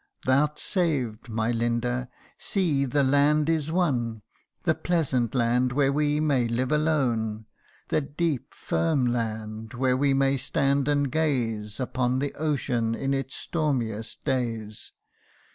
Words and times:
"Thou 0.25 0.45
'rt 0.45 0.57
saved, 0.57 1.29
my 1.29 1.51
Linda! 1.51 2.09
See, 2.39 2.85
the 2.85 3.03
land 3.03 3.47
is 3.47 3.71
won 3.71 4.23
The 4.63 4.73
pleasant 4.73 5.35
land 5.35 5.73
where 5.73 5.93
we 5.93 6.19
may 6.19 6.47
live 6.47 6.71
alone: 6.71 7.45
The 7.89 8.01
deep 8.01 8.51
firm 8.55 9.05
land, 9.05 9.75
where 9.75 9.95
we 9.95 10.15
may 10.15 10.37
stand 10.37 10.87
and 10.87 11.11
gaze 11.11 11.79
Upon 11.79 12.17
the 12.17 12.33
ocean 12.33 12.95
in 12.95 13.13
its 13.13 13.35
stormiest 13.35 14.25
days. 14.25 14.91